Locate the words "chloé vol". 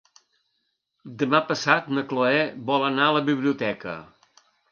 2.13-2.87